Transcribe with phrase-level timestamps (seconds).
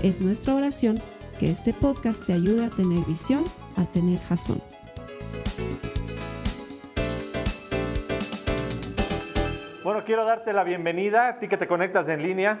[0.00, 1.00] Es nuestra oración
[1.40, 3.44] que este podcast te ayude a tener visión,
[3.76, 4.62] a tener jazón.
[9.82, 12.60] Bueno, quiero darte la bienvenida a ti que te conectas en línea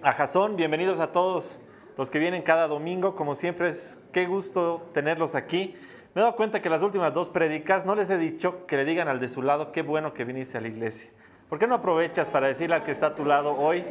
[0.00, 0.54] a Jazón.
[0.54, 1.58] Bienvenidos a todos
[1.98, 3.16] los que vienen cada domingo.
[3.16, 5.74] Como siempre, es qué gusto tenerlos aquí.
[6.14, 8.84] Me he dado cuenta que las últimas dos predicas no les he dicho que le
[8.84, 11.10] digan al de su lado qué bueno que viniste a la iglesia.
[11.48, 13.84] ¿Por qué no aprovechas para decirle al que está a tu lado hoy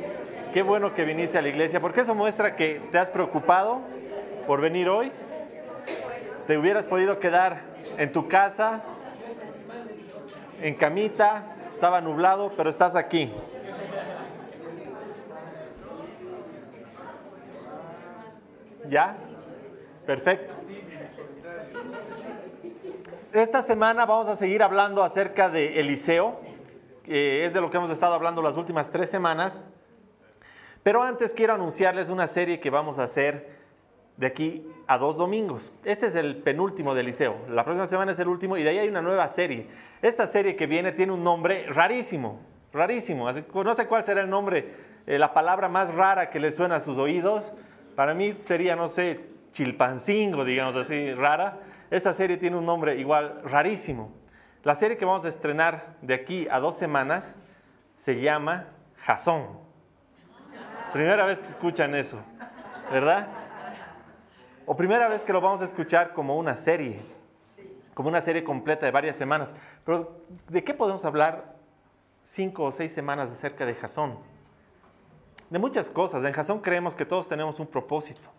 [0.53, 1.79] qué bueno que viniste a la iglesia?
[1.79, 3.81] Porque eso muestra que te has preocupado
[4.45, 5.11] por venir hoy.
[6.47, 7.61] Te hubieras podido quedar
[7.97, 8.83] en tu casa,
[10.61, 13.31] en camita, estaba nublado, pero estás aquí.
[18.89, 19.15] ¿Ya?
[20.05, 20.53] Perfecto.
[23.33, 26.39] Esta semana vamos a seguir hablando acerca de Eliseo,
[27.05, 29.63] que es de lo que hemos estado hablando las últimas tres semanas.
[30.83, 33.55] Pero antes quiero anunciarles una serie que vamos a hacer
[34.17, 35.73] de aquí a dos domingos.
[35.83, 37.37] Este es el penúltimo de Eliseo.
[37.49, 39.67] La próxima semana es el último y de ahí hay una nueva serie.
[40.01, 42.39] Esta serie que viene tiene un nombre rarísimo,
[42.73, 43.29] rarísimo.
[43.31, 44.73] no sé cuál será el nombre,
[45.05, 47.53] eh, la palabra más rara que le suena a sus oídos.
[47.95, 51.59] Para mí sería, no sé, chilpancingo, digamos así, rara.
[51.91, 54.24] Esta serie tiene un nombre igual rarísimo.
[54.65, 57.37] La serie que vamos a estrenar de aquí a dos semanas
[57.93, 58.65] se llama
[58.97, 59.45] Jasón.
[60.91, 62.17] Primera vez que escuchan eso,
[62.91, 63.27] ¿verdad?
[64.65, 66.99] O primera vez que lo vamos a escuchar como una serie,
[67.93, 69.53] como una serie completa de varias semanas.
[69.85, 71.53] Pero ¿de qué podemos hablar
[72.23, 74.17] cinco o seis semanas acerca de Jasón?
[75.51, 76.23] De muchas cosas.
[76.23, 78.29] En Jasón creemos que todos tenemos un propósito.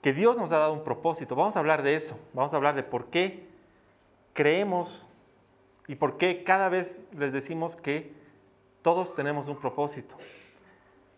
[0.00, 1.34] Que Dios nos ha dado un propósito.
[1.34, 2.16] Vamos a hablar de eso.
[2.32, 3.55] Vamos a hablar de por qué
[4.36, 5.04] creemos
[5.88, 8.14] y por qué cada vez les decimos que
[8.82, 10.16] todos tenemos un propósito.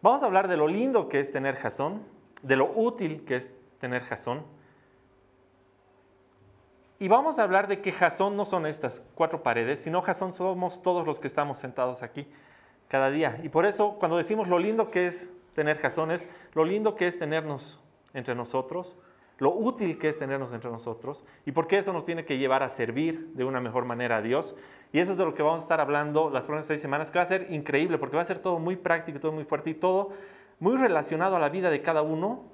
[0.00, 2.02] Vamos a hablar de lo lindo que es tener Jasón
[2.42, 4.44] de lo útil que es tener jazón.
[6.98, 10.82] Y vamos a hablar de que jazón no son estas cuatro paredes, sino jazón somos
[10.82, 12.26] todos los que estamos sentados aquí
[12.88, 13.38] cada día.
[13.42, 17.06] Y por eso cuando decimos lo lindo que es tener jazón es lo lindo que
[17.06, 17.80] es tenernos
[18.14, 18.96] entre nosotros,
[19.38, 22.62] lo útil que es tenernos entre nosotros y por qué eso nos tiene que llevar
[22.62, 24.56] a servir de una mejor manera a Dios.
[24.92, 27.18] Y eso es de lo que vamos a estar hablando las próximas seis semanas, que
[27.18, 29.74] va a ser increíble porque va a ser todo muy práctico, todo muy fuerte y
[29.74, 30.10] todo
[30.58, 32.44] muy relacionado a la vida de cada uno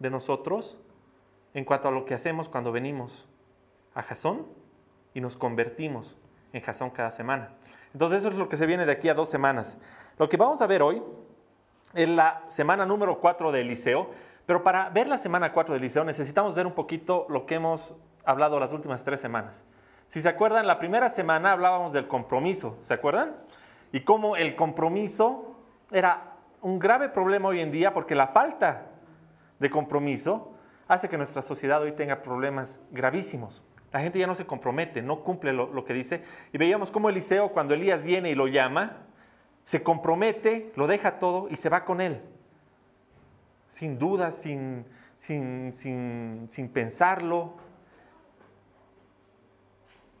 [0.00, 0.78] de nosotros
[1.54, 3.28] en cuanto a lo que hacemos cuando venimos
[3.94, 4.46] a Jasón
[5.14, 6.18] y nos convertimos
[6.52, 7.50] en Jasón cada semana.
[7.92, 9.80] Entonces eso es lo que se viene de aquí a dos semanas.
[10.18, 11.02] Lo que vamos a ver hoy
[11.94, 14.10] es la semana número 4 de Eliseo,
[14.46, 17.94] pero para ver la semana 4 de Eliseo necesitamos ver un poquito lo que hemos
[18.24, 19.64] hablado las últimas tres semanas.
[20.08, 23.36] Si se acuerdan, la primera semana hablábamos del compromiso, ¿se acuerdan?
[23.92, 25.56] Y cómo el compromiso
[25.90, 28.86] era un grave problema hoy en día porque la falta
[29.58, 30.52] de compromiso
[30.88, 33.62] hace que nuestra sociedad hoy tenga problemas gravísimos.
[33.92, 36.24] La gente ya no se compromete, no cumple lo, que dice.
[36.52, 38.98] Y veíamos cómo Eliseo, cuando Elías viene y lo llama,
[39.62, 42.22] se compromete, lo deja todo y se va con él.
[43.72, 44.84] Sin dudas, sin,
[45.18, 47.54] sin, sin, sin pensarlo.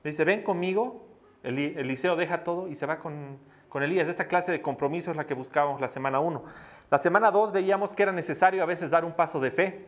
[0.02, 1.06] dice, ven conmigo.
[1.42, 3.36] Eliseo deja todo y se va con,
[3.68, 4.08] con Elías.
[4.08, 6.42] Esa clase de compromiso es la que buscábamos la semana 1.
[6.90, 9.86] La semana 2 veíamos que era necesario a veces dar un paso de fe.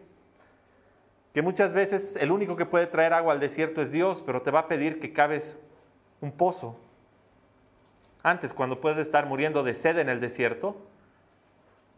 [1.32, 4.50] Que muchas veces el único que puede traer agua al desierto es Dios, pero te
[4.50, 5.58] va a pedir que cabes
[6.20, 6.78] un pozo.
[8.22, 10.76] Antes, cuando puedes estar muriendo de sed en el desierto,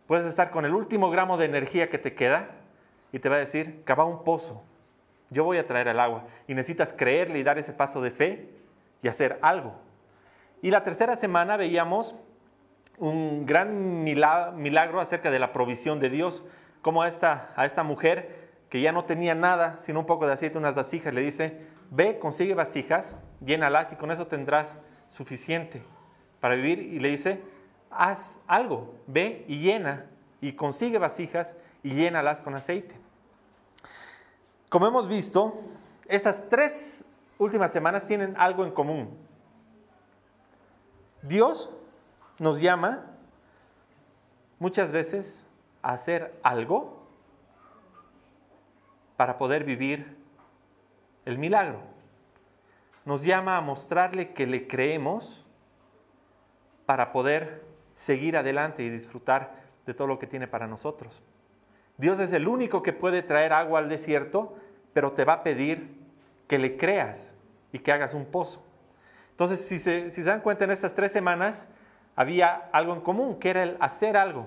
[0.06, 2.50] puedes estar con el último gramo de energía que te queda
[3.12, 4.62] y te va a decir, cava un pozo.
[5.30, 6.24] Yo voy a traer el agua.
[6.46, 8.50] Y necesitas creerle y dar ese paso de fe
[9.02, 9.74] y hacer algo.
[10.62, 12.14] Y la tercera semana veíamos
[12.98, 16.42] un gran milagro acerca de la provisión de Dios,
[16.82, 20.32] como a esta, a esta mujer que ya no tenía nada, sino un poco de
[20.32, 21.60] aceite, unas vasijas, le dice,
[21.90, 24.76] ve, consigue vasijas, llénalas y con eso tendrás
[25.10, 25.82] suficiente
[26.40, 26.78] para vivir.
[26.78, 27.40] Y le dice,
[27.90, 30.06] haz algo, ve y llena
[30.40, 32.96] y consigue vasijas y llénalas con aceite.
[34.68, 35.54] Como hemos visto,
[36.06, 37.04] estas tres
[37.38, 39.16] últimas semanas tienen algo en común.
[41.22, 41.70] Dios
[42.38, 43.06] nos llama
[44.58, 45.46] muchas veces
[45.82, 47.06] a hacer algo
[49.16, 50.16] para poder vivir
[51.24, 51.80] el milagro.
[53.04, 55.44] Nos llama a mostrarle que le creemos
[56.86, 57.64] para poder
[57.96, 59.56] seguir adelante y disfrutar
[59.86, 61.22] de todo lo que tiene para nosotros.
[61.96, 64.54] Dios es el único que puede traer agua al desierto,
[64.92, 65.96] pero te va a pedir
[66.46, 67.34] que le creas
[67.72, 68.62] y que hagas un pozo.
[69.30, 71.68] Entonces, si se, si se dan cuenta, en estas tres semanas
[72.14, 74.46] había algo en común, que era el hacer algo.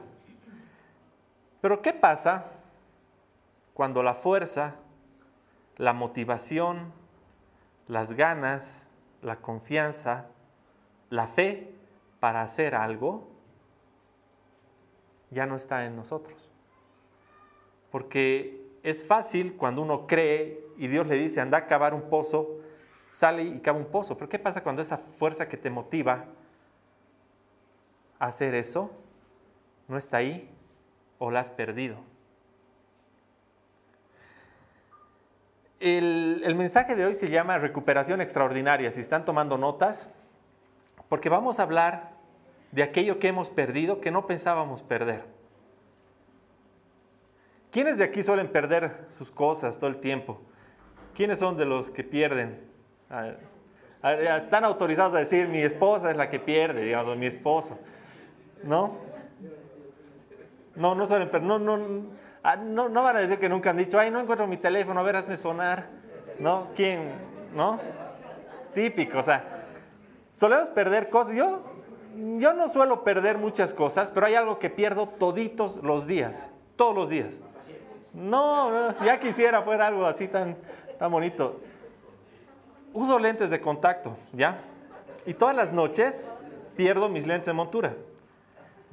[1.59, 2.45] Pero ¿qué pasa
[3.73, 4.75] cuando la fuerza,
[5.77, 6.93] la motivación,
[7.87, 8.89] las ganas,
[9.23, 10.27] la confianza,
[11.09, 11.73] la fe
[12.19, 13.28] para hacer algo
[15.31, 16.49] ya no está en nosotros?
[17.91, 22.59] Porque es fácil cuando uno cree y Dios le dice, anda a cavar un pozo,
[23.11, 24.17] sale y cava un pozo.
[24.17, 26.25] Pero ¿qué pasa cuando esa fuerza que te motiva
[28.19, 28.91] a hacer eso
[29.87, 30.49] no está ahí
[31.17, 31.97] o la has perdido?
[35.79, 40.09] El, el, mensaje de hoy se llama recuperación extraordinaria, si están tomando notas,
[41.07, 42.18] porque vamos a hablar
[42.71, 45.23] de aquello que hemos perdido que no pensábamos perder.
[47.71, 50.39] ¿Quiénes de aquí suelen perder sus cosas todo el tiempo?
[51.13, 52.59] ¿Quiénes son de los que pierden?
[54.01, 57.77] Están autorizados a decir, mi esposa es la que pierde, digamos, o mi esposo.
[58.63, 58.97] ¿No?
[60.75, 61.47] No, no suelen perder.
[61.47, 61.79] No, no,
[62.41, 64.99] ah, no, no van a decir que nunca han dicho, ay, no encuentro mi teléfono,
[64.99, 65.87] a ver, hazme sonar.
[66.39, 66.69] ¿No?
[66.75, 67.11] ¿Quién?
[67.53, 67.79] ¿No?
[68.73, 69.65] Típico, o sea,
[70.33, 71.35] solemos perder cosas.
[71.35, 71.61] Yo,
[72.37, 76.95] yo no suelo perder muchas cosas, pero hay algo que pierdo toditos los días, todos
[76.95, 77.39] los días.
[78.13, 80.57] No, ya quisiera fuera algo así tan,
[80.97, 81.61] tan bonito.
[82.93, 84.57] Uso lentes de contacto, ¿ya?
[85.25, 86.27] Y todas las noches
[86.75, 87.95] pierdo mis lentes de montura.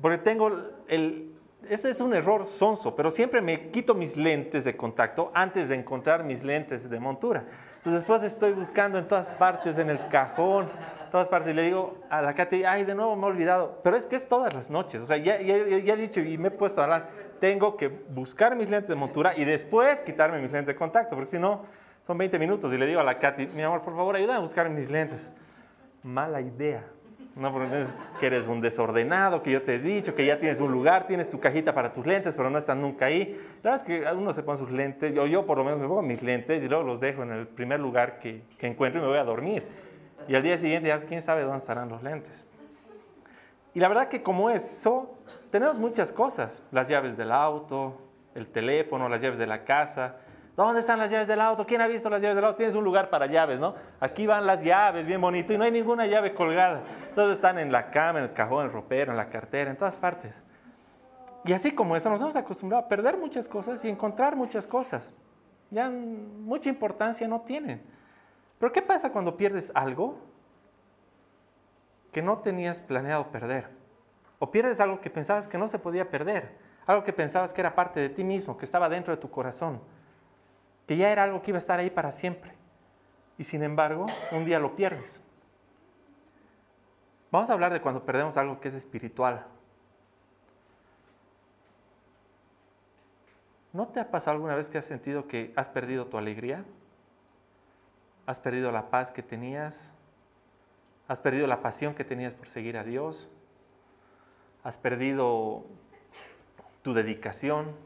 [0.00, 0.50] Porque tengo
[0.88, 1.32] el...
[1.69, 5.75] Ese es un error sonso, pero siempre me quito mis lentes de contacto antes de
[5.75, 7.44] encontrar mis lentes de montura.
[7.86, 10.66] Entonces después estoy buscando en todas partes, en el cajón,
[11.08, 13.78] todas partes, y le digo a la Katy, ay, de nuevo me he olvidado.
[13.84, 15.02] Pero es que es todas las noches.
[15.02, 18.68] O sea, ya he dicho y me he puesto a hablar tengo que buscar mis
[18.68, 21.64] lentes de montura y después quitarme mis lentes de contacto, porque si no,
[22.04, 24.40] son 20 minutos y le digo a la Katy, mi amor, por favor, ayúdame a
[24.40, 25.30] buscar mis lentes.
[26.02, 26.82] Mala idea.
[27.36, 27.84] No, porque
[28.18, 31.28] que eres un desordenado, que yo te he dicho, que ya tienes un lugar, tienes
[31.28, 33.38] tu cajita para tus lentes, pero no están nunca ahí.
[33.62, 35.86] La verdad es que uno se pone sus lentes, yo, yo por lo menos me
[35.86, 39.02] pongo mis lentes y luego los dejo en el primer lugar que, que encuentro y
[39.02, 39.64] me voy a dormir.
[40.26, 42.46] Y al día siguiente ya quién sabe dónde estarán los lentes.
[43.74, 45.18] Y la verdad que como eso,
[45.50, 48.00] tenemos muchas cosas, las llaves del auto,
[48.34, 50.16] el teléfono, las llaves de la casa.
[50.56, 51.66] ¿Dónde están las llaves del auto?
[51.66, 52.56] ¿Quién ha visto las llaves del auto?
[52.56, 53.74] Tienes un lugar para llaves, ¿no?
[54.00, 56.82] Aquí van las llaves, bien bonito, y no hay ninguna llave colgada.
[57.14, 59.76] Todas están en la cama, en el cajón, en el ropero, en la cartera, en
[59.76, 60.42] todas partes.
[61.44, 65.12] Y así como eso, nos hemos acostumbrado a perder muchas cosas y encontrar muchas cosas.
[65.70, 67.82] Ya mucha importancia no tienen.
[68.58, 70.16] Pero ¿qué pasa cuando pierdes algo
[72.12, 73.68] que no tenías planeado perder?
[74.38, 76.56] O pierdes algo que pensabas que no se podía perder,
[76.86, 79.80] algo que pensabas que era parte de ti mismo, que estaba dentro de tu corazón,
[80.86, 82.52] que ya era algo que iba a estar ahí para siempre.
[83.38, 85.20] Y sin embargo, un día lo pierdes.
[87.30, 89.46] Vamos a hablar de cuando perdemos algo que es espiritual.
[93.72, 96.64] ¿No te ha pasado alguna vez que has sentido que has perdido tu alegría?
[98.25, 99.92] ¿Has perdido la paz que tenías?
[101.08, 103.28] ¿Has perdido la pasión que tenías por seguir a Dios?
[104.66, 105.64] has perdido
[106.82, 107.76] tu dedicación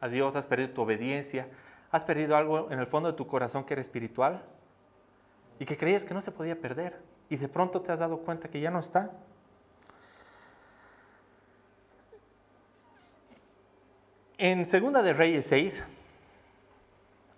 [0.00, 1.46] a Dios, has perdido tu obediencia,
[1.94, 4.42] has perdido algo en el fondo de tu corazón que era espiritual
[5.60, 6.98] y que creías que no se podía perder
[7.28, 9.12] y de pronto te has dado cuenta que ya no está.
[14.38, 15.84] En Segunda de Reyes 6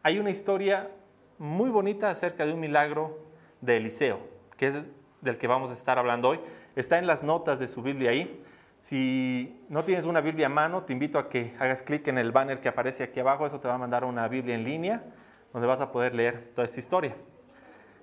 [0.02, 0.90] hay una historia
[1.36, 3.18] muy bonita acerca de un milagro
[3.60, 4.20] de Eliseo,
[4.56, 4.76] que es
[5.20, 6.40] del que vamos a estar hablando hoy.
[6.76, 8.42] Está en las notas de su Biblia ahí.
[8.80, 12.30] Si no tienes una Biblia a mano, te invito a que hagas clic en el
[12.30, 13.46] banner que aparece aquí abajo.
[13.46, 15.02] Eso te va a mandar una Biblia en línea
[15.52, 17.16] donde vas a poder leer toda esta historia.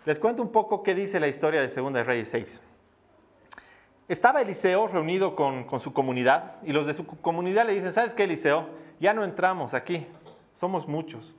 [0.06, 2.64] Les cuento un poco qué dice la historia de Segunda de Reyes 6.
[4.10, 8.26] Estaba Eliseo reunido con, su comunidad y los de su comunidad le dicen, ¿sabes qué,
[8.26, 8.68] Eliseo?
[9.00, 10.06] Ya no entramos aquí,
[10.54, 11.34] somos muchos.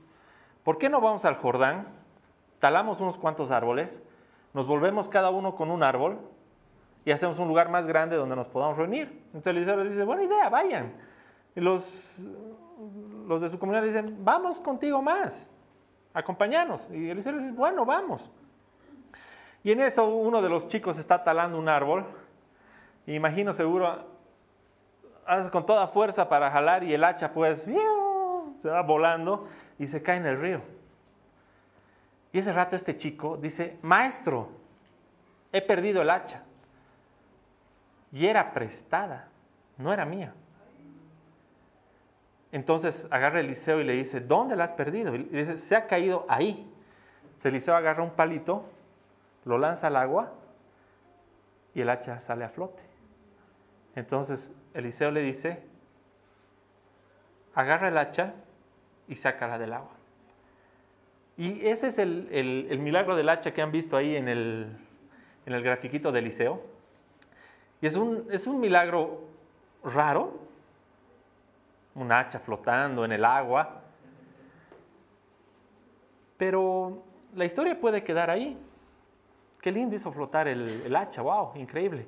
[0.63, 1.87] ¿Por qué no vamos al Jordán,
[2.59, 4.01] talamos unos cuantos árboles,
[4.53, 6.17] nos volvemos cada uno con un árbol
[7.05, 9.23] y hacemos un lugar más grande donde nos podamos reunir.
[9.27, 10.93] Entonces les dice, buena idea, vayan.
[11.55, 12.19] Y los,
[13.27, 15.47] los de su comunidad le dicen, vamos contigo más,
[16.13, 16.89] acompáñanos.
[16.91, 18.31] Y Eliseo dice, bueno, vamos.
[19.63, 22.05] Y en eso uno de los chicos está talando un árbol.
[23.05, 24.15] Imagino seguro
[25.25, 27.67] haces con toda fuerza para jalar y el hacha pues
[28.59, 29.47] se va volando
[29.77, 30.61] y se cae en el río.
[32.31, 34.49] Y ese rato este chico dice, maestro,
[35.51, 36.44] he perdido el hacha.
[38.15, 39.27] Y era prestada,
[39.77, 40.33] no era mía.
[42.53, 45.13] Entonces agarra Eliseo y le dice, ¿dónde la has perdido?
[45.13, 46.71] Y dice, se ha caído ahí.
[47.43, 48.63] Eliseo agarra un palito,
[49.43, 50.31] lo lanza al agua
[51.73, 52.81] y el hacha sale a flote.
[53.97, 55.61] Entonces Eliseo le dice,
[57.53, 58.33] agarra el hacha
[59.09, 59.91] y sácala del agua.
[61.35, 64.77] Y ese es el, milagro del hacha que han visto ahí en el,
[65.45, 66.74] en el grafiquito de Eliseo.
[67.85, 69.19] Es un, es un milagro
[69.83, 70.39] raro,
[71.93, 73.79] un hacha flotando en el agua,
[76.35, 77.03] pero
[77.35, 78.57] la historia puede quedar ahí.
[79.61, 82.07] Qué lindo hizo flotar el, el hacha, wow, increíble.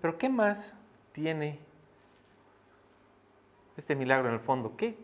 [0.00, 0.74] Pero ¿qué más
[1.12, 1.60] tiene
[3.76, 4.78] este milagro en el fondo?
[4.78, 4.98] ¿Qué,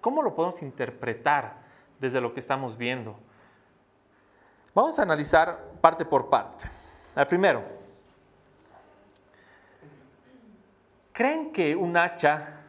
[0.00, 1.58] ¿Cómo lo podemos interpretar
[2.00, 3.14] desde lo que estamos viendo?
[4.74, 6.64] Vamos a analizar parte por parte.
[7.14, 7.77] El primero,
[11.18, 12.60] ¿creen que un hacha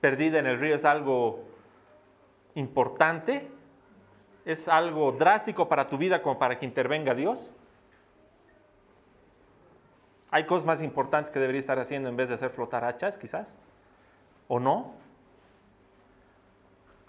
[0.00, 1.42] perdida en el río es algo
[2.54, 3.50] importante?
[4.44, 7.50] ¿Es algo drástico para tu vida como para que intervenga Dios?
[10.30, 13.56] ¿Hay cosas más importantes que debería estar haciendo en vez de hacer flotar hachas, quizás?
[14.46, 14.94] ¿O no?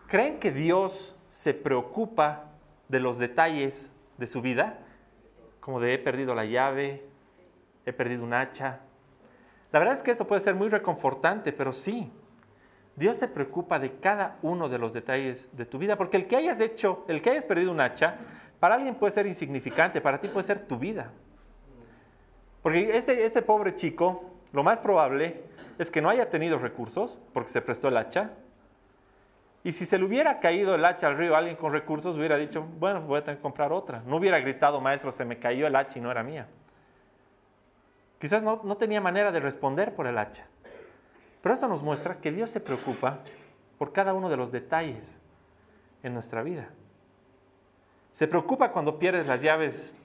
[0.07, 2.45] ¿Creen que Dios se preocupa
[2.88, 4.79] de los detalles de su vida?
[5.60, 7.07] Como de he perdido la llave,
[7.86, 8.79] he perdido un hacha.
[9.75, 12.10] La verdad es que esto puede ser muy reconfortante, pero sí,
[12.96, 16.38] Dios se preocupa de cada uno de los detalles de tu vida, porque el que
[16.38, 18.15] hayas hecho, el que hayas perdido un hacha,
[18.62, 21.12] para alguien puede ser insignificante, para ti puede ser tu vida.
[22.63, 25.44] Porque este, este pobre chico, lo más probable
[25.77, 28.29] es que no haya tenido recursos, porque se prestó el hacha,
[29.62, 32.65] y si se le hubiera caído el hacha al río alguien con recursos, hubiera dicho,
[32.79, 34.01] bueno, voy a tener que comprar otra.
[34.05, 36.48] No hubiera gritado, maestro, se me cayó el hacha y no era mía.
[38.19, 40.45] Quizás no, tenía manera de responder por el hacha.
[41.41, 43.19] Pero eso nos muestra que Dios se preocupa
[43.77, 45.19] por cada uno de los detalles
[46.01, 46.69] en nuestra vida.
[48.12, 49.95] Se preocupa cuando pierdes las llaves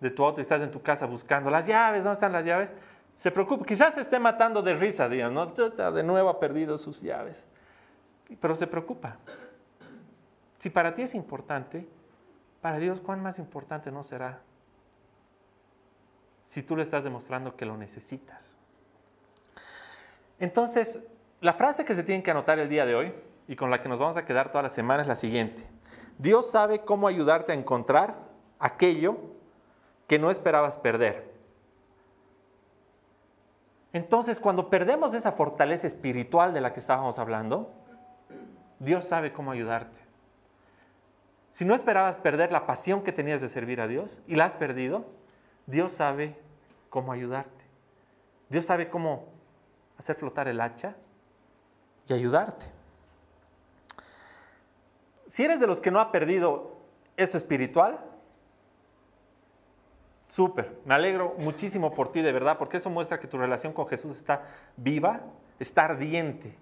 [0.00, 2.72] de tu auto y estás en tu casa buscando las llaves, ¿dónde están las llaves?
[3.16, 5.46] Se preocupa, quizás se esté matando de risa, Dios, ¿no?
[5.46, 7.46] De nuevo ha perdido sus llaves
[8.40, 9.16] pero se preocupa.
[10.58, 11.86] Si para ti es importante,
[12.60, 14.40] para Dios, ¿cuán más importante no será
[16.46, 18.56] si tú le estás demostrando que lo necesitas?
[20.38, 21.02] Entonces,
[21.40, 23.14] la frase que se tiene que anotar el día de hoy
[23.48, 25.66] y con la que nos vamos a quedar toda la semana es la siguiente.
[26.18, 28.16] Dios sabe cómo ayudarte a encontrar
[28.58, 29.18] aquello
[30.06, 31.34] que no esperabas perder.
[33.92, 37.72] Entonces, cuando perdemos esa fortaleza espiritual de la que estábamos hablando,
[38.78, 39.98] Dios sabe cómo ayudarte.
[41.50, 44.54] Si no esperabas perder la pasión que tenías de servir a Dios y la has
[44.54, 45.06] perdido,
[45.66, 46.38] Dios sabe
[46.88, 47.64] cómo ayudarte.
[48.48, 49.26] Dios sabe cómo
[49.98, 50.94] hacer flotar el hacha
[52.08, 52.66] y ayudarte.
[55.26, 56.76] Si eres de los que no ha perdido
[57.16, 57.98] esto espiritual,
[60.28, 63.88] súper, me alegro muchísimo por ti de verdad, porque eso muestra que tu relación con
[63.88, 64.44] Jesús está
[64.76, 65.20] viva,
[65.58, 66.56] está ardiente,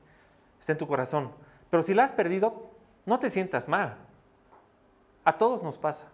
[0.59, 1.33] está en tu corazón.
[1.71, 2.71] Pero si la has perdido,
[3.05, 3.97] no te sientas mal.
[5.25, 6.09] A todos nos pasa.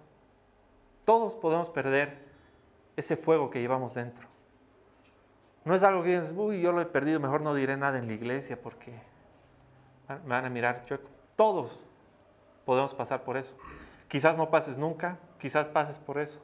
[1.04, 2.29] Todos podemos perder
[3.00, 4.26] ese fuego que llevamos dentro.
[5.64, 8.06] No es algo que dices, uy, yo lo he perdido, mejor no diré nada en
[8.06, 8.92] la iglesia porque
[10.08, 11.08] me van a mirar chueco.
[11.36, 11.84] Todos
[12.64, 13.54] podemos pasar por eso.
[14.08, 16.40] Quizás no pases nunca, quizás pases por eso.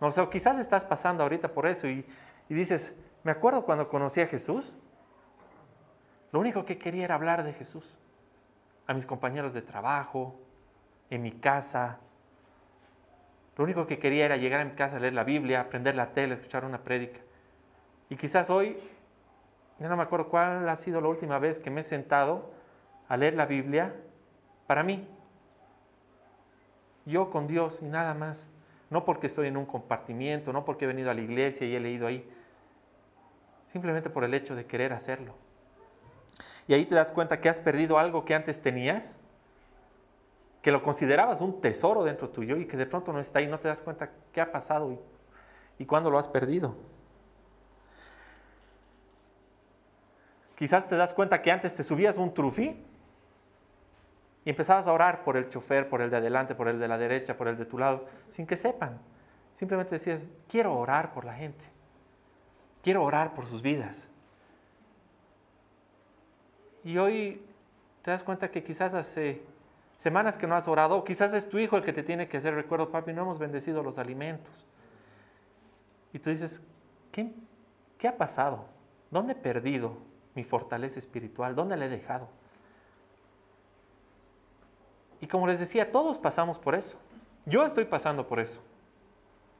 [0.00, 2.04] No sé, quizás estás pasando ahorita por eso y,
[2.48, 4.74] y dices, me acuerdo cuando conocí a Jesús,
[6.30, 7.96] lo único que quería era hablar de Jesús.
[8.86, 10.38] A mis compañeros de trabajo,
[11.08, 12.00] en mi casa.
[13.56, 16.34] Lo único que quería era llegar a mi casa leer la Biblia, aprender la tele,
[16.34, 17.20] escuchar una prédica.
[18.08, 18.78] Y quizás hoy,
[19.78, 22.50] ya no me acuerdo cuál ha sido la última vez que me he sentado
[23.08, 23.94] a leer la Biblia
[24.66, 25.06] para mí.
[27.06, 28.50] Yo con Dios y nada más.
[28.90, 31.80] No porque estoy en un compartimiento, no porque he venido a la iglesia y he
[31.80, 32.28] leído ahí.
[33.66, 35.34] Simplemente por el hecho de querer hacerlo.
[36.68, 39.18] Y ahí te das cuenta que has perdido algo que antes tenías,
[40.64, 43.58] que lo considerabas un tesoro dentro tuyo y que de pronto no está ahí, no
[43.58, 44.98] te das cuenta qué ha pasado y,
[45.78, 46.74] y cuándo lo has perdido.
[50.56, 52.82] Quizás te das cuenta que antes te subías un trufí
[54.46, 56.96] y empezabas a orar por el chofer, por el de adelante, por el de la
[56.96, 58.98] derecha, por el de tu lado, sin que sepan.
[59.52, 61.66] Simplemente decías, quiero orar por la gente.
[62.82, 64.08] Quiero orar por sus vidas.
[66.84, 67.44] Y hoy
[68.00, 69.42] te das cuenta que quizás hace
[70.04, 72.54] semanas que no has orado, quizás es tu hijo el que te tiene que hacer
[72.54, 74.66] recuerdo, papi, no hemos bendecido los alimentos.
[76.12, 76.60] Y tú dices,
[77.10, 77.32] ¿qué,
[77.96, 78.66] qué ha pasado?
[79.10, 79.96] ¿Dónde he perdido
[80.34, 81.54] mi fortaleza espiritual?
[81.54, 82.28] ¿Dónde la he dejado?
[85.22, 86.98] Y como les decía, todos pasamos por eso.
[87.46, 88.60] Yo estoy pasando por eso.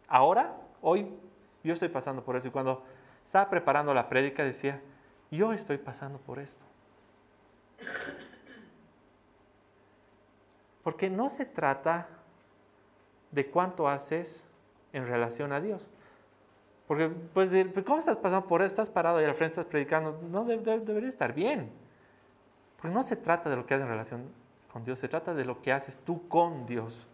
[0.09, 1.09] Ahora, hoy,
[1.63, 2.49] yo estoy pasando por eso.
[2.49, 2.85] Y cuando
[3.25, 4.83] estaba preparando la prédica decía,
[5.31, 6.67] yo estoy pasando por esto.
[10.85, 12.09] Porque no se trata
[13.33, 14.47] de cuánto haces
[14.93, 15.91] en relación a Dios.
[16.87, 18.67] Porque puedes decir, ¿cómo estás pasando por eso?
[18.67, 20.21] Estás parado y al frente estás predicando.
[20.31, 21.73] No, debería estar bien.
[22.77, 24.29] Porque no se trata de lo que haces en relación
[24.71, 27.07] con Dios, se trata de lo que haces tú con Dios.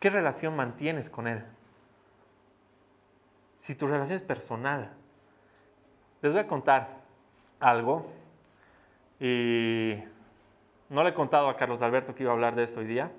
[0.00, 1.44] ¿Qué relación mantienes con Él?
[3.56, 4.90] Si tu relación es personal.
[6.20, 7.00] Les voy a contar
[7.60, 8.06] algo.
[9.20, 10.02] Y
[10.94, 13.10] no le he contado a Carlos Alberto que iba a hablar de eso hoy día.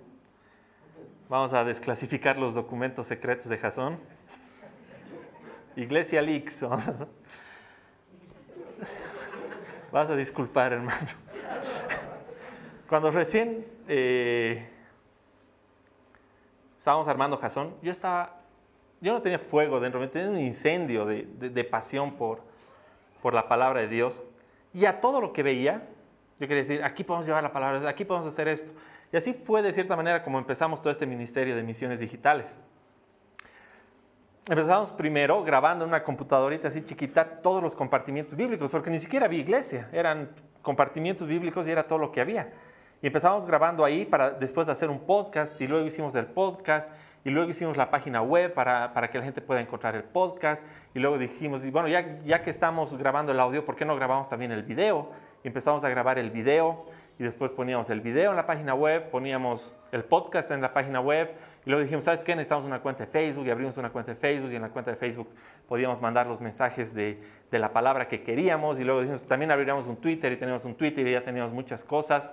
[1.27, 3.99] Vamos a desclasificar los documentos secretos de Jason.
[5.75, 6.61] Iglesia Leaks.
[9.91, 11.05] Vas a disculpar, hermano.
[12.87, 14.69] Cuando recién eh,
[16.77, 18.37] estábamos armando Jason, yo estaba,
[19.01, 22.41] yo no tenía fuego dentro, me tenía un incendio de, de pasión por,
[23.21, 24.21] por la palabra de Dios.
[24.73, 25.89] Y a todo lo que veía,
[26.39, 28.73] yo quería decir, aquí podemos llevar la palabra, aquí podemos hacer esto.
[29.11, 32.59] Y así fue de cierta manera como empezamos todo este ministerio de misiones digitales.
[34.47, 39.25] Empezamos primero grabando en una computadorita así chiquita todos los compartimientos bíblicos, porque ni siquiera
[39.25, 40.29] había iglesia, eran
[40.61, 42.51] compartimientos bíblicos y era todo lo que había.
[43.01, 46.91] Y empezamos grabando ahí para después de hacer un podcast y luego hicimos el podcast
[47.25, 50.63] y luego hicimos la página web para, para, que la gente pueda encontrar el podcast
[50.93, 53.95] y luego dijimos, y bueno, ya, ya que estamos grabando el audio, ¿por qué no
[53.95, 55.09] grabamos también el video?
[55.43, 56.85] Y empezamos a grabar el video
[57.17, 61.01] y después poníamos el video en la página web, poníamos el podcast en la página
[61.01, 61.31] web
[61.65, 62.35] y luego dijimos, ¿sabes qué?
[62.35, 64.91] Necesitamos una cuenta de Facebook y abrimos una cuenta de Facebook y en la cuenta
[64.91, 65.29] de Facebook
[65.67, 69.87] podíamos mandar los mensajes de, de la palabra que queríamos y luego dijimos, también abriríamos
[69.87, 72.31] un Twitter y teníamos un Twitter y ya teníamos muchas cosas.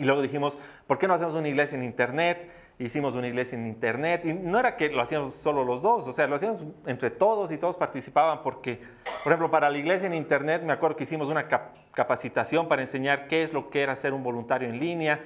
[0.00, 2.50] Y luego dijimos, ¿por qué no hacemos una iglesia en Internet?
[2.84, 6.12] hicimos una iglesia en internet y no era que lo hacíamos solo los dos, o
[6.12, 8.80] sea, lo hacíamos entre todos y todos participaban porque,
[9.22, 11.46] por ejemplo, para la iglesia en internet me acuerdo que hicimos una
[11.92, 15.20] capacitación para enseñar qué es lo que era ser un voluntario en línea.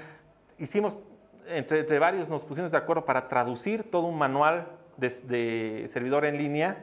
[0.58, 1.00] Hicimos,
[1.46, 6.24] entre, entre varios nos pusimos de acuerdo para traducir todo un manual de, de servidor
[6.24, 6.78] en línea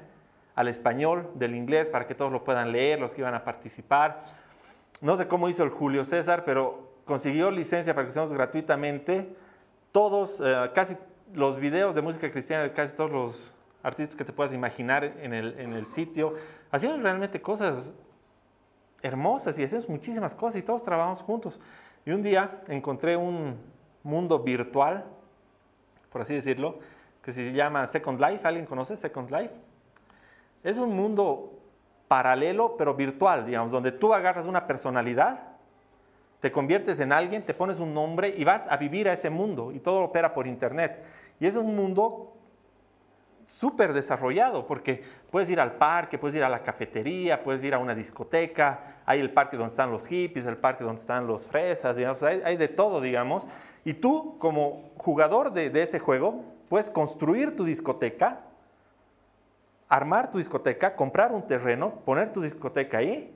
[0.56, 4.24] al español, del inglés, para que todos lo puedan leer, los que iban a participar.
[5.02, 9.36] No sé cómo hizo el Julio César, pero consiguió licencia para que usemos gratuitamente
[9.92, 10.98] todos, eh, casi
[11.34, 15.34] los videos de música cristiana de casi todos los artistas que te puedas imaginar en
[15.34, 16.36] el, en el sitio,
[16.72, 17.92] hacíamos realmente cosas
[19.02, 21.60] hermosas y hacíamos muchísimas cosas y todos trabajamos juntos.
[22.06, 23.58] Y un día encontré un
[24.04, 25.06] mundo virtual,
[26.12, 26.80] por así decirlo,
[27.22, 28.48] que se llama Second Life.
[28.48, 29.54] ¿Alguien conoce Second Life?
[30.64, 31.60] Es un mundo
[32.08, 35.51] paralelo, pero virtual, digamos, donde tú agarras una personalidad
[36.42, 39.72] te conviertes en alguien, te pones un nombre y vas a vivir a ese mundo
[39.72, 41.02] y todo opera por internet.
[41.40, 42.34] Y es un mundo
[43.46, 47.78] súper desarrollado porque puedes ir al parque, puedes ir a la cafetería, puedes ir a
[47.78, 51.96] una discoteca, hay el parque donde están los hippies, el parque donde están los fresas,
[52.24, 53.46] hay, de todo, digamos.
[53.86, 58.40] Y tú como jugador de, de ese juego puedes construir tu discoteca,
[59.88, 63.32] armar tu discoteca, comprar un terreno, poner tu discoteca ahí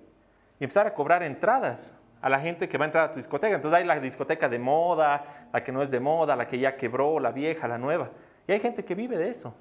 [0.60, 3.54] y empezar a cobrar entradas a la gente que va a entrar a tu discoteca.
[3.54, 6.76] Entonces hay la discoteca de moda, la que no es de moda, la que ya
[6.76, 8.10] quebró, la vieja, la nueva.
[8.48, 9.56] Y hay gente que vive de eso.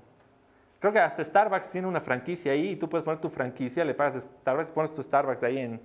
[0.79, 3.93] Creo que hasta Starbucks tiene una franquicia ahí y tú puedes poner tu franquicia, le
[3.93, 5.79] pagas a Starbucks, pones tu Starbucks ahí en,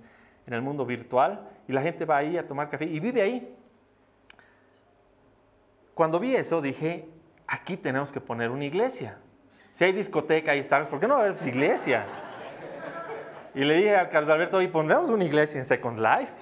[0.46, 3.54] en el mundo virtual y la gente va ahí a tomar café y vive ahí.
[5.92, 7.06] Cuando vi eso dije,
[7.46, 9.18] aquí tenemos que poner una iglesia.
[9.70, 12.06] Si hay discoteca y Starbucks, ¿por qué no va a haber iglesia?
[13.54, 16.32] Y le dije al Carlos Alberto, ¿y pondremos una iglesia en Second Life?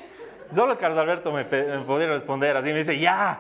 [0.51, 3.39] Solo Carlos Alberto me, podía responder así, me dice, ya,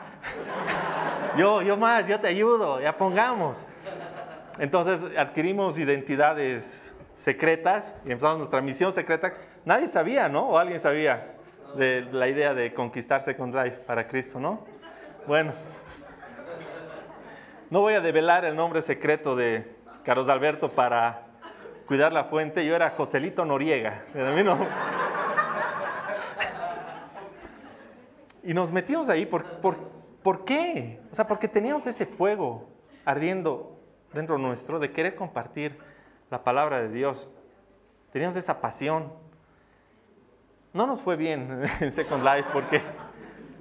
[1.36, 3.64] yo, yo más, yo te ayudo, ya pongamos.
[4.58, 9.32] Entonces adquirimos identidades secretas y empezamos nuestra misión secreta.
[9.64, 10.48] Nadie sabía, ¿no?
[10.48, 11.34] O alguien sabía
[11.76, 14.64] de la idea de conquistar Second Life para Cristo, ¿no?
[15.26, 15.52] Bueno,
[17.70, 21.22] no voy a develar el nombre secreto de Carlos Alberto para
[21.86, 22.64] cuidar la fuente.
[22.64, 24.04] Yo era Joselito Noriega.
[24.14, 24.58] A mí no,
[28.42, 29.76] Y nos metimos ahí, ¿por, por,
[30.22, 31.00] ¿por qué?
[31.10, 32.68] O sea, porque teníamos ese fuego
[33.04, 33.78] ardiendo
[34.12, 35.78] dentro nuestro de querer compartir
[36.30, 37.28] la palabra de Dios.
[38.12, 39.12] Teníamos esa pasión.
[40.72, 42.80] No nos fue bien en Second Life porque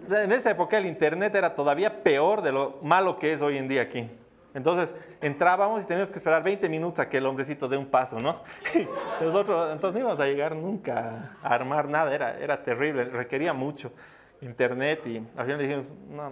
[0.10, 3.68] en esa época el Internet era todavía peor de lo malo que es hoy en
[3.68, 4.10] día aquí.
[4.54, 8.20] Entonces entrábamos y teníamos que esperar 20 minutos a que el hombrecito dé un paso,
[8.20, 8.42] ¿no?
[9.22, 13.92] nosotros, entonces no íbamos a llegar nunca a armar nada, era, era terrible, requería mucho
[14.41, 16.32] internet y al final dijimos, no,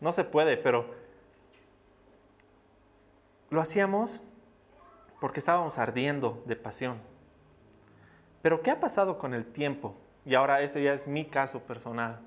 [0.00, 0.86] no se puede, pero
[3.50, 4.20] lo hacíamos
[5.20, 6.98] porque estábamos ardiendo de pasión.
[8.42, 9.94] Pero ¿qué ha pasado con el tiempo?
[10.24, 12.20] Y ahora ese ya es mi caso personal.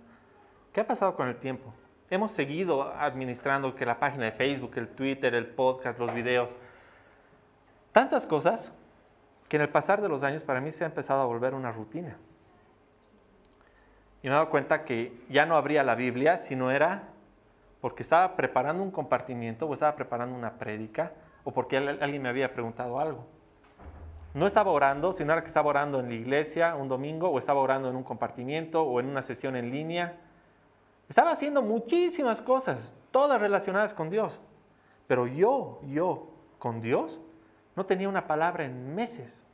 [0.73, 1.73] ¿Qué ha pasado con el tiempo?
[2.09, 6.55] Hemos seguido administrando que la página de Facebook, el Twitter, el podcast, los videos,
[7.91, 8.73] tantas cosas
[9.47, 11.71] que en el pasar de los años para mí se ha empezado a volver una
[11.71, 12.17] rutina.
[14.21, 17.09] Y me he dado cuenta que ya no abría la Biblia si no era
[17.79, 21.13] porque estaba preparando un compartimiento o estaba preparando una prédica
[21.45, 23.25] o porque alguien me había preguntado algo.
[24.33, 27.61] No estaba orando, sino era que estaba orando en la iglesia un domingo o estaba
[27.61, 30.17] orando en un compartimiento o en una sesión en línea.
[31.07, 34.39] Estaba haciendo muchísimas cosas, todas relacionadas con Dios.
[35.07, 36.27] Pero yo, yo,
[36.59, 37.19] con Dios,
[37.75, 39.45] no tenía una palabra en meses.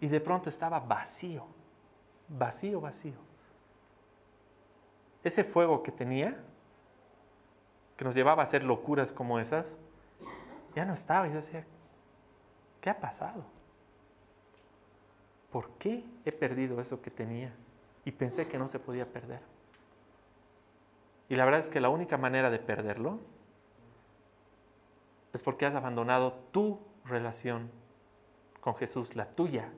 [0.00, 1.46] Y de pronto estaba vacío
[2.30, 3.14] vacío, vacío.
[5.22, 6.38] Ese fuego que tenía,
[7.96, 9.76] que nos llevaba a hacer locuras como esas,
[10.74, 11.28] ya no estaba.
[11.28, 11.66] Yo decía,
[12.80, 13.44] ¿qué ha pasado?
[15.50, 17.52] ¿Por qué he perdido eso que tenía?
[18.04, 19.40] Y pensé que no se podía perder.
[21.28, 23.18] Y la verdad es que la única manera de perderlo
[25.32, 27.70] es porque has abandonado tu relación
[28.60, 29.70] con Jesús, la tuya,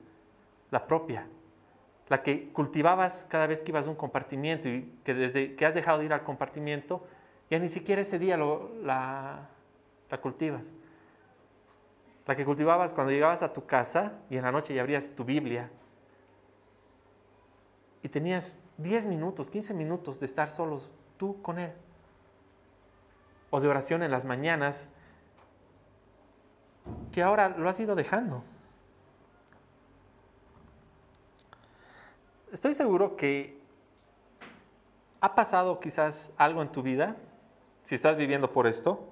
[0.71, 1.27] la propia
[2.13, 5.73] la que cultivabas cada vez que ibas a un compartimiento y que desde que has
[5.73, 7.03] dejado de ir al compartimiento,
[7.49, 9.49] ya ni siquiera ese día la,
[10.11, 10.73] la cultivas.
[12.27, 15.23] La que cultivabas cuando llegabas a tu casa y en la noche ya abrías tu
[15.23, 15.71] Biblia
[18.03, 21.73] y tenías 10 minutos, 15 minutos de estar solos tú con Él.
[23.49, 24.87] O de oración en las mañanas,
[27.11, 28.43] que ahora lo has ido dejando.
[32.53, 33.57] Estoy seguro que
[35.19, 37.17] ha pasado quizás algo en tu vida,
[37.83, 39.09] si estás viviendo por esto,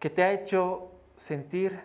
[0.00, 1.78] que te ha hecho sentir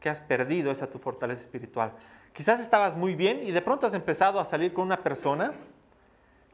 [0.00, 1.92] que has perdido esa tu fortaleza espiritual.
[2.32, 5.52] Quizás estabas muy bien y de pronto has empezado a salir con una persona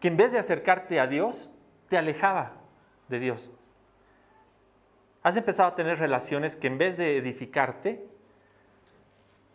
[0.00, 1.50] que en vez de acercarte a Dios,
[1.88, 2.52] te alejaba
[3.08, 3.50] de Dios.
[5.22, 8.09] Has empezado a tener relaciones que en vez de edificarte,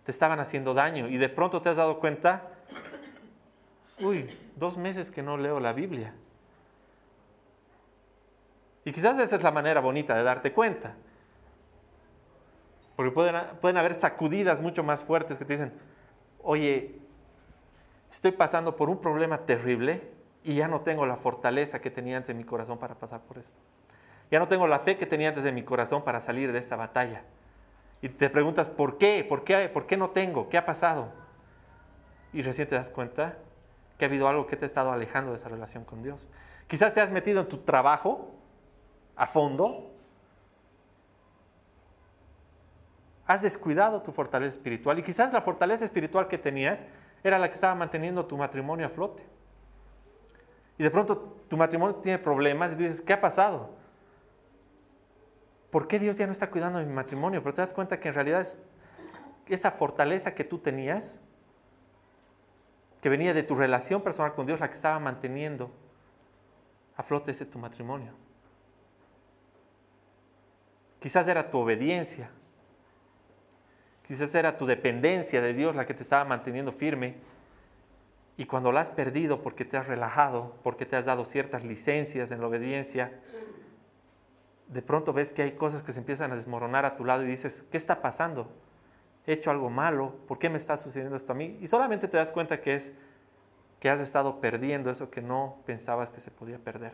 [0.06, 2.44] te estaban haciendo daño y de pronto te has dado cuenta,
[4.00, 6.14] uy, dos meses que no leo la Biblia.
[8.86, 10.94] Y quizás esa es la manera bonita de darte cuenta.
[12.96, 15.74] Porque pueden, haber sacudidas mucho más fuertes que te dicen,
[16.44, 17.00] oye,
[18.12, 20.08] estoy pasando por un problema terrible
[20.44, 23.40] y ya no tengo la fortaleza que tenía antes en mi corazón para pasar por
[23.40, 23.60] esto.
[24.30, 26.76] Ya no tengo la fe que tenía antes en mi corazón para salir de esta
[26.76, 27.24] batalla.
[28.06, 29.26] Y te preguntas, ¿por qué?
[29.28, 29.68] ¿Por qué?
[29.68, 30.48] ¿Por qué no tengo?
[30.48, 31.08] ¿Qué ha pasado?
[32.34, 33.40] Y recién te das cuenta
[33.98, 36.28] que ha habido algo que te ha estado alejando de esa relación con Dios.
[36.68, 38.30] Quizás te has metido en tu trabajo
[39.16, 39.92] a fondo.
[43.26, 46.86] Has descuidado tu fortaleza espiritual y quizás la fortaleza espiritual que tenías
[47.24, 49.24] era la que estaba manteniendo tu matrimonio a flote.
[50.78, 53.72] Y de pronto tu matrimonio tiene problemas y tú dices, ¿qué ha pasado?
[55.76, 57.44] ¿Por qué Dios ya no está cuidando mi matrimonio?
[57.44, 58.58] Pero te das cuenta que en realidad es
[59.48, 61.20] esa fortaleza que tú tenías,
[63.02, 65.70] que venía de tu relación personal con Dios, la que estaba manteniendo
[66.96, 68.14] a flote ese tu matrimonio.
[71.02, 72.30] Quizás era tu obediencia,
[74.08, 77.16] quizás era tu dependencia de Dios la que te estaba manteniendo firme.
[78.38, 82.32] Y cuando la has perdido porque te has relajado, porque te has dado ciertas licencias
[82.32, 83.12] en la obediencia,
[84.68, 87.28] de pronto ves que hay cosas que se empiezan a desmoronar a tu lado y
[87.28, 88.50] dices, ¿qué está pasando?
[89.28, 90.16] ¿He hecho algo malo?
[90.28, 91.58] ¿Por qué me está sucediendo esto a mí?
[91.62, 92.92] Y solamente te das cuenta que es
[93.80, 96.94] que has estado perdiendo eso que no pensabas que se podía perder.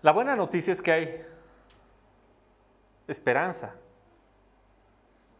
[0.00, 1.26] La buena noticia es que hay
[3.08, 3.74] esperanza,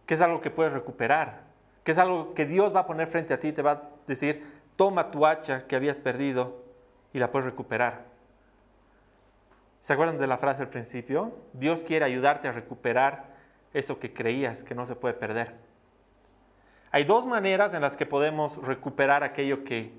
[0.05, 1.42] que es algo que puedes recuperar,
[1.85, 3.83] que es algo que Dios va a poner frente a ti y te va a
[4.07, 4.44] decir,
[4.77, 6.68] toma tu hacha que habías perdido
[7.12, 8.05] y la puedes recuperar.
[9.81, 11.33] ¿Se acuerdan de la frase al principio?
[11.53, 13.37] Dios quiere ayudarte a recuperar
[13.73, 15.55] eso que creías que no se puede perder.
[16.90, 19.92] Hay dos maneras en las que podemos recuperar aquello que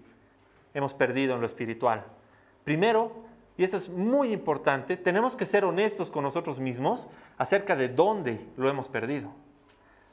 [0.74, 2.04] hemos perdido en lo espiritual.
[2.64, 3.24] Primero,
[3.58, 8.46] y esto es muy importante, tenemos que ser honestos con nosotros mismos acerca de dónde
[8.58, 9.32] lo hemos perdido.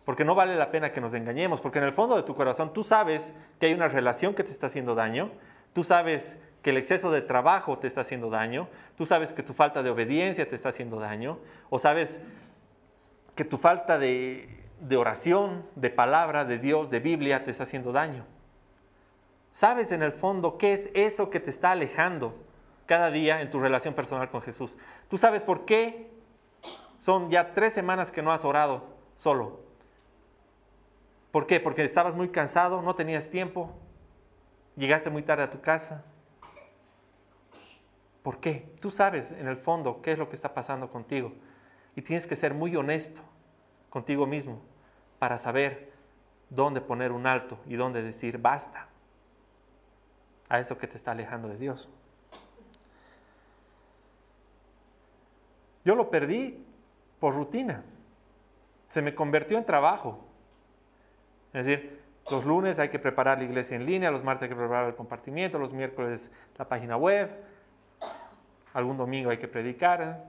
[0.05, 2.73] Porque no vale la pena que nos engañemos, porque en el fondo de tu corazón
[2.73, 5.31] tú sabes que hay una relación que te está haciendo daño,
[5.73, 9.55] tú sabes que el exceso de trabajo te está haciendo daño, tú sabes que tu
[9.55, 11.39] falta de obediencia te está haciendo daño,
[11.71, 12.21] o sabes
[13.37, 14.67] que tu falta de,
[14.99, 18.27] oración, de palabra, de Dios, de Biblia te está haciendo daño.
[19.53, 22.35] Sabes en el fondo qué es eso que te está alejando
[22.87, 24.77] cada día en tu relación personal con Jesús.
[25.09, 26.11] Tú sabes por qué
[26.99, 29.61] son ya tres semanas que no has orado solo.
[31.31, 31.61] ¿Por qué?
[31.61, 33.71] Porque estabas muy cansado, no tenías tiempo,
[34.75, 36.05] llegaste muy tarde a tu casa.
[38.27, 38.75] ¿Por qué?
[38.81, 41.33] Tú sabes en el fondo qué es lo que está pasando contigo.
[41.95, 43.23] Y tienes que ser muy honesto
[43.89, 44.61] contigo mismo
[45.21, 45.93] para saber
[46.51, 48.89] dónde poner un alto y dónde decir basta
[50.49, 51.89] a eso que te está alejando de Dios.
[55.85, 56.67] Yo lo perdí
[57.21, 57.85] por rutina.
[58.89, 60.27] Se me convirtió en trabajo.
[61.53, 64.57] Es decir, los lunes hay que preparar la iglesia en línea, los martes hay que
[64.57, 67.31] preparar el compartimiento, los miércoles la página web,
[68.77, 70.25] algún domingo hay que predicar.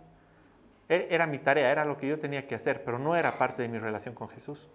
[0.87, 3.61] E-, era mi tarea, era lo que yo tenía que hacer, pero no era parte
[3.61, 4.69] de mi relación con Jesús.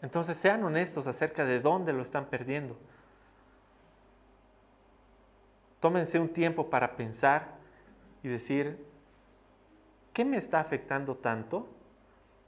[0.00, 2.78] Entonces sean honestos acerca de dónde lo están perdiendo.
[5.78, 7.48] Tómense un tiempo para pensar
[8.22, 8.82] y decir,
[10.14, 11.68] ¿qué me está afectando tanto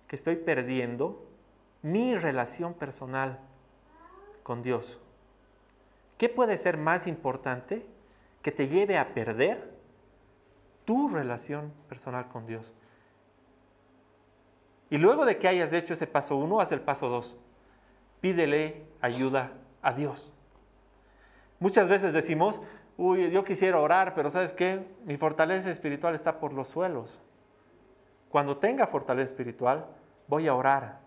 [0.08, 1.26] que estoy perdiendo
[1.82, 3.38] mi relación personal
[4.42, 4.98] con Dios?
[6.18, 7.87] ¿Qué puede ser más importante
[8.42, 9.72] que te lleve a perder
[10.85, 12.72] tu relación personal con Dios?
[14.90, 17.37] Y luego de que hayas hecho ese paso uno, haz el paso dos.
[18.20, 20.33] Pídele ayuda a Dios.
[21.59, 22.61] Muchas veces decimos,
[22.96, 24.87] uy, yo quisiera orar, pero ¿sabes qué?
[25.05, 27.20] Mi fortaleza espiritual está por los suelos.
[28.29, 29.87] Cuando tenga fortaleza espiritual,
[30.29, 31.01] voy a orar.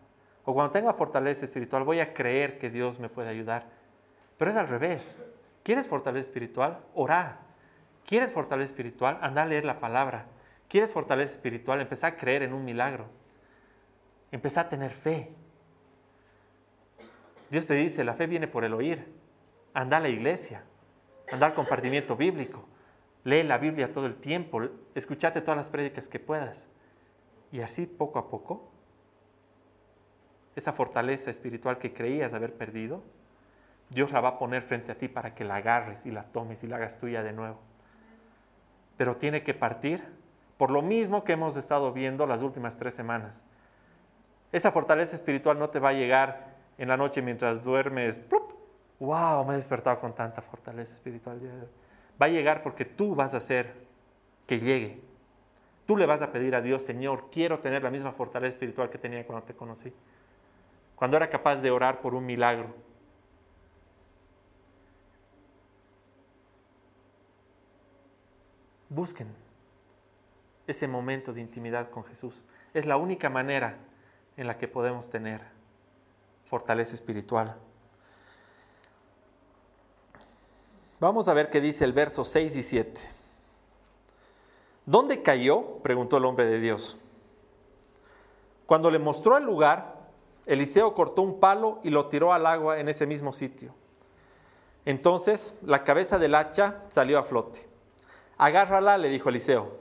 [0.46, 3.68] O cuando tenga fortaleza espiritual, voy a creer que Dios me puede ayudar.
[4.38, 5.18] Pero es al revés.
[5.64, 6.80] ¿Quieres fortaleza espiritual?
[6.94, 7.40] Ora.
[8.06, 9.18] ¿Quieres fortaleza espiritual?
[9.22, 10.28] Anda a leer la palabra.
[10.68, 11.82] ¿Quieres fortaleza espiritual?
[11.82, 13.08] Empezar a creer en un milagro.
[14.32, 15.32] Empezar a tener fe.
[17.50, 19.12] Dios te dice, la fe viene por el oír.
[19.74, 20.64] Anda a la iglesia.
[21.32, 22.66] Anda al compartimiento bíblico.
[23.24, 24.62] Lee la Biblia todo el tiempo.
[24.94, 26.70] Escuchate todas las prédicas que puedas.
[27.52, 28.72] Y así, poco a poco,
[30.56, 33.04] esa fortaleza espiritual que creías haber perdido,
[33.90, 36.64] Dios la va a poner frente a ti para que la agarres y la tomes
[36.64, 37.60] y la hagas tuya de nuevo.
[38.98, 40.04] Pero tiene que partir
[40.58, 43.44] por lo mismo que hemos estado viendo las últimas tres semanas.
[44.52, 48.20] Esa fortaleza espiritual no te va a llegar en la noche mientras duermes.
[49.00, 49.46] ¡Wow!
[49.46, 51.40] Me he despertado con tanta fortaleza espiritual.
[52.22, 53.74] Va a llegar porque tú vas a hacer
[54.48, 55.02] que llegue.
[55.86, 58.98] Tú le vas a pedir a Dios, Señor, quiero tener la misma fortaleza espiritual que
[58.98, 59.94] tenía cuando te conocí.
[60.96, 62.74] Cuando era capaz de orar por un milagro,
[68.96, 69.28] Busquen
[70.68, 72.42] ese momento de intimidad con Jesús.
[72.74, 73.76] Es la única manera
[74.38, 75.42] en la que podemos tener
[76.46, 77.58] fortaleza espiritual.
[81.02, 83.02] Vamos a ver qué dice el verso 6 y 7.
[84.86, 85.80] ¿Dónde cayó?
[85.84, 86.98] preguntó el hombre de Dios.
[88.66, 90.08] Cuando le mostró el lugar,
[90.46, 93.76] Eliseo cortó un palo y lo tiró al agua en ese mismo sitio.
[94.86, 97.75] Entonces la cabeza del hacha salió a flote.
[98.38, 99.80] Agárrala, le dijo Eliseo.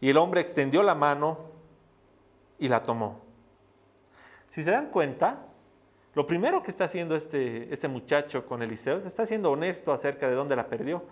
[0.00, 1.38] Y el hombre extendió la mano
[2.58, 3.20] y la tomó.
[4.48, 5.46] Si se dan cuenta,
[6.14, 10.28] lo primero que está haciendo este, este muchacho con Eliseo es está siendo honesto acerca
[10.28, 11.02] de dónde la perdió.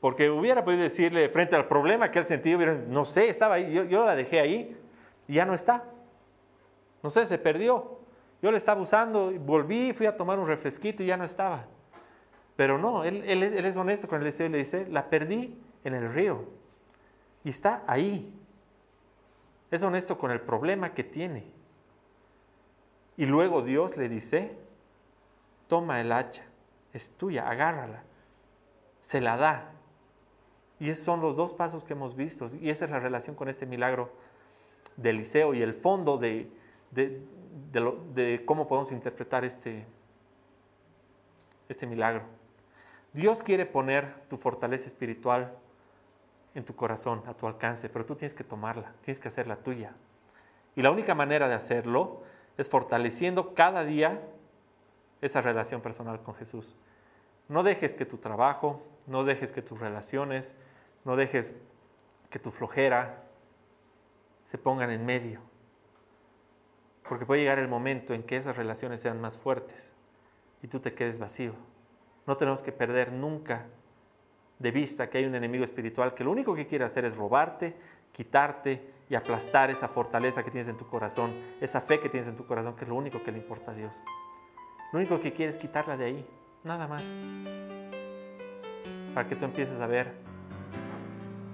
[0.00, 3.84] Porque hubiera podido decirle frente al problema que él sentía, no sé, estaba ahí, yo,
[3.84, 4.76] yo la dejé ahí
[5.26, 5.84] y ya no está.
[7.02, 7.98] No sé, se perdió.
[8.40, 11.66] Yo le estaba usando, volví, fui a tomar un refresquito y ya no estaba.
[12.56, 15.56] Pero no, él, él, él es honesto con Eliseo y le dice, la perdí
[15.88, 16.44] en el río.
[17.44, 18.32] Y está ahí.
[19.70, 21.44] Es honesto con el problema que tiene.
[23.16, 24.56] Y luego Dios le dice,
[25.66, 26.44] toma el hacha,
[26.92, 28.04] es tuya, agárrala.
[29.00, 29.72] Se la da.
[30.78, 32.48] Y esos son los dos pasos que hemos visto.
[32.60, 34.12] Y esa es la relación con este milagro
[34.96, 36.50] de Eliseo y el fondo de,
[36.90, 39.86] de, cómo podemos interpretar este,
[41.68, 42.22] este milagro.
[43.12, 45.56] Dios quiere poner tu fortaleza espiritual
[46.54, 49.92] en tu corazón, a tu alcance, pero tú tienes que tomarla, tienes que hacerla tuya.
[50.76, 52.22] Y la única manera de hacerlo
[52.56, 54.20] es fortaleciendo cada día
[55.20, 56.76] esa relación personal con Jesús.
[57.48, 60.56] No dejes que tu trabajo, no dejes que tus relaciones,
[61.04, 61.56] no dejes
[62.30, 63.22] que tu flojera
[64.42, 65.40] se pongan en medio.
[67.08, 69.94] Porque puede llegar el momento en que esas relaciones sean más fuertes
[70.62, 71.54] y tú te quedes vacío.
[72.26, 73.66] No tenemos que perder nunca
[74.58, 77.76] de vista que hay un enemigo espiritual que lo único que quiere hacer es robarte,
[78.12, 82.36] quitarte y aplastar esa fortaleza que tienes en tu corazón, esa fe que tienes en
[82.36, 83.94] tu corazón, que es lo único que le importa a Dios.
[84.92, 86.26] Lo único que quiere es quitarla de ahí,
[86.64, 87.04] nada más.
[89.14, 90.12] Para que tú empieces a ver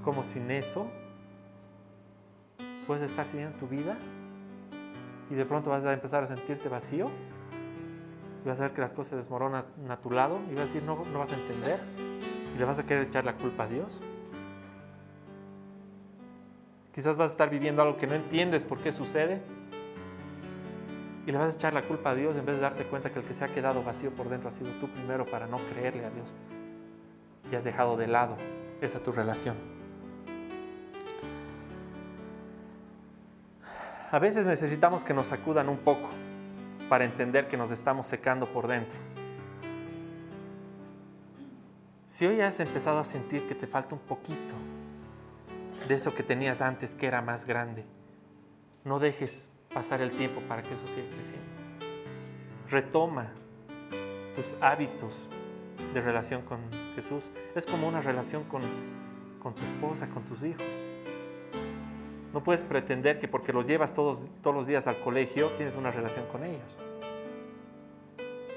[0.03, 0.87] cómo sin eso
[2.87, 3.97] puedes estar siguiendo tu vida
[5.31, 7.11] y de pronto vas a empezar a sentirte vacío
[8.45, 10.83] y vas a ver que las cosas desmoronan a tu lado y vas a decir,
[10.83, 11.81] no, no vas a entender
[12.55, 14.01] y le vas a querer echar la culpa a Dios.
[16.93, 19.43] Quizás vas a estar viviendo algo que no entiendes por qué sucede
[21.27, 23.19] y le vas a echar la culpa a Dios en vez de darte cuenta que
[23.19, 26.05] el que se ha quedado vacío por dentro ha sido tú primero para no creerle
[26.05, 26.33] a Dios
[27.51, 28.37] y has dejado de lado
[28.81, 29.57] esa tu relación.
[34.13, 36.09] A veces necesitamos que nos sacudan un poco
[36.89, 38.97] para entender que nos estamos secando por dentro.
[42.15, 44.55] Si hoy has empezado a sentir que te falta un poquito
[45.89, 47.85] de eso que tenías antes que era más grande,
[48.85, 51.45] no dejes pasar el tiempo para que eso siga creciendo.
[52.71, 53.33] Retoma
[54.37, 55.29] tus hábitos
[55.93, 56.61] de relación con
[56.95, 57.33] Jesús.
[57.57, 58.63] Es como una relación con,
[59.43, 60.63] con tu esposa, con tus hijos.
[62.33, 65.91] No puedes pretender que porque los llevas todos, todos los días al colegio tienes una
[65.91, 66.79] relación con ellos.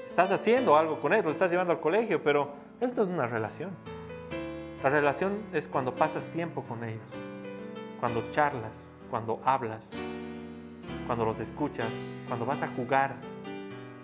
[0.08, 3.72] Estás haciendo algo con ellos, lo estás llevando al colegio, pero esto es una relación.
[4.82, 7.04] La relación es cuando pasas tiempo con ellos,
[8.00, 9.90] cuando charlas, cuando hablas,
[11.06, 11.92] cuando los escuchas,
[12.26, 13.16] cuando vas a jugar,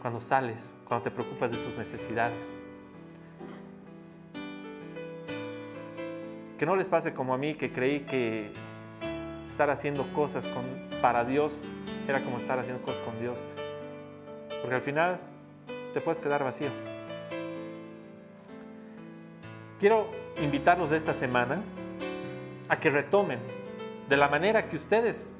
[0.02, 2.52] cuando sales, cuando te preocupas de sus necesidades.
[6.58, 8.52] Que no les pase como a mí que creí que
[9.48, 10.64] estar haciendo cosas con,
[11.00, 11.62] para Dios
[12.06, 13.38] era como estar haciendo cosas con Dios.
[14.60, 15.18] Porque al final
[15.94, 16.68] te puedes quedar vacío.
[19.78, 20.10] Quiero
[20.42, 21.62] invitarlos de esta semana
[22.68, 23.38] a que retomen
[24.08, 25.32] de la manera que ustedes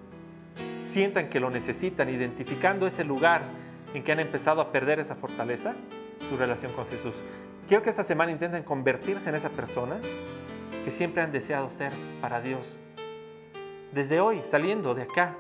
[0.83, 3.43] sientan que lo necesitan, identificando ese lugar
[3.95, 5.75] en que han empezado a perder esa fortaleza,
[6.29, 7.15] su relación con Jesús.
[7.67, 9.99] Quiero que esta semana intenten convertirse en esa persona
[10.85, 12.77] que siempre han deseado ser para Dios,
[13.93, 15.37] desde hoy, saliendo de acá?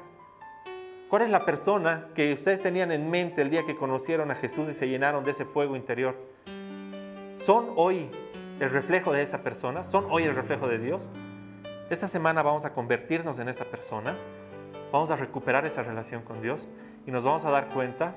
[1.08, 4.68] ¿Cuál es la persona que ustedes tenían en mente el día que conocieron a Jesús
[4.70, 6.16] y se llenaron de ese fuego interior?
[7.36, 8.08] ¿Son hoy
[8.58, 9.84] el reflejo de esa persona?
[9.84, 11.10] ¿Son hoy el reflejo de Dios?
[11.90, 14.16] Esta semana vamos a convertirnos en esa persona,
[14.90, 16.68] vamos a recuperar esa relación con Dios
[17.06, 18.14] y nos vamos a dar cuenta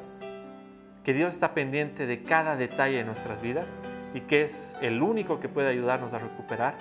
[1.04, 3.74] que Dios está pendiente de cada detalle de nuestras vidas
[4.14, 6.78] y que es el único que puede ayudarnos a recuperar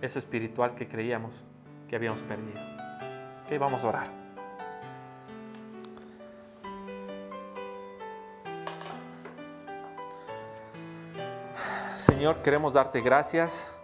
[0.00, 1.44] eso espiritual que creíamos
[1.88, 2.60] que habíamos perdido.
[3.44, 4.23] Ok, vamos a orar.
[12.04, 13.74] Señor, queremos darte gracias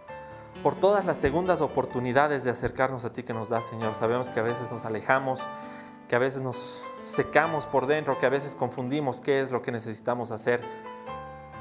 [0.61, 3.95] por todas las segundas oportunidades de acercarnos a ti que nos das, Señor.
[3.95, 5.41] Sabemos que a veces nos alejamos,
[6.07, 9.71] que a veces nos secamos por dentro, que a veces confundimos qué es lo que
[9.71, 10.61] necesitamos hacer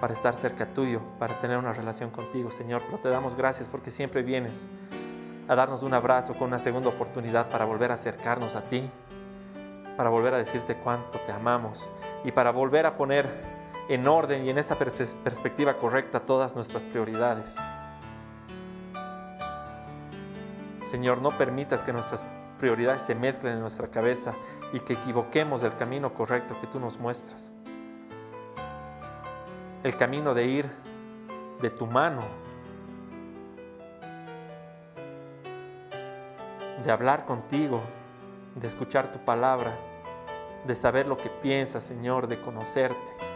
[0.03, 2.83] para estar cerca tuyo, para tener una relación contigo, Señor.
[2.85, 4.68] Pero te damos gracias porque siempre vienes
[5.49, 8.83] a darnos un abrazo con una segunda oportunidad para volver a acercarnos a ti,
[9.96, 11.90] para volver a decirte cuánto te amamos
[12.23, 13.50] y para volver a poner
[13.90, 17.57] en orden y en esa perspectiva correcta todas nuestras prioridades.
[20.88, 22.24] Señor, no permitas que nuestras
[22.61, 24.35] prioridades se mezclen en nuestra cabeza
[24.72, 27.50] y que equivoquemos el camino correcto que tú nos muestras.
[29.83, 30.70] El camino de ir
[31.61, 32.22] de tu mano
[36.84, 37.80] de hablar contigo,
[38.55, 39.76] de escuchar tu palabra,
[40.64, 43.30] de saber lo que piensas, Señor, de conocerte,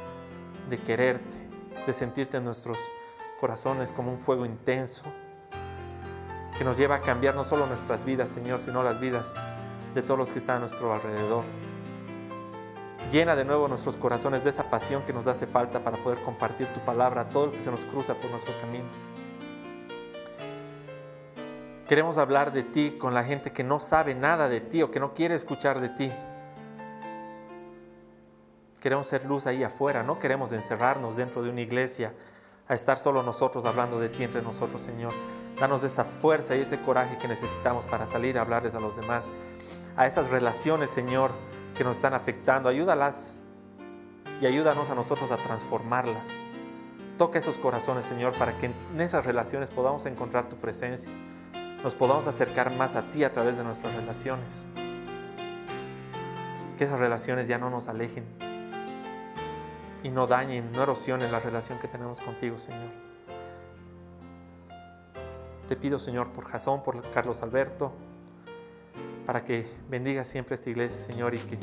[0.68, 1.36] de quererte,
[1.86, 2.78] de sentirte en nuestros
[3.40, 5.04] corazones como un fuego intenso
[6.56, 9.34] que nos lleva a cambiar no solo nuestras vidas, Señor, sino las vidas
[9.94, 11.44] de todos los que están a nuestro alrededor.
[13.10, 16.66] Llena de nuevo nuestros corazones de esa pasión que nos hace falta para poder compartir
[16.68, 18.86] tu palabra a todo el que se nos cruza por nuestro camino.
[21.88, 25.00] Queremos hablar de ti con la gente que no sabe nada de ti o que
[25.00, 26.10] no quiere escuchar de ti.
[28.84, 32.12] Queremos ser luz ahí afuera, no queremos encerrarnos dentro de una iglesia
[32.68, 35.14] a estar solo nosotros hablando de ti entre nosotros, Señor.
[35.58, 39.30] Danos esa fuerza y ese coraje que necesitamos para salir a hablarles a los demás,
[39.96, 41.30] a esas relaciones, Señor,
[41.74, 42.68] que nos están afectando.
[42.68, 43.38] Ayúdalas
[44.42, 46.28] y ayúdanos a nosotros a transformarlas.
[47.16, 51.10] Toca esos corazones, Señor, para que en esas relaciones podamos encontrar tu presencia,
[51.82, 54.66] nos podamos acercar más a ti a través de nuestras relaciones.
[56.76, 58.53] Que esas relaciones ya no nos alejen
[60.04, 62.90] y no dañen, no erosionen la relación que tenemos contigo, Señor.
[65.66, 67.90] Te pido, Señor, por Jasón, por Carlos Alberto,
[69.26, 71.58] para que bendiga siempre esta iglesia, Señor, y que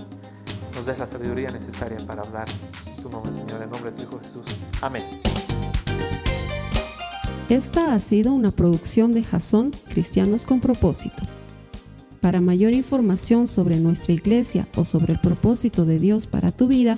[0.74, 2.48] nos des la sabiduría necesaria para hablar
[3.00, 4.44] tu nombre, Señor, en nombre de tu Hijo Jesús.
[4.82, 5.04] Amén.
[7.48, 11.24] Esta ha sido una producción de Jason Cristianos con Propósito.
[12.22, 16.98] Para mayor información sobre nuestra iglesia o sobre el propósito de Dios para tu vida,